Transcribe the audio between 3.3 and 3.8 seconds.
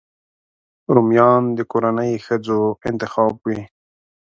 وي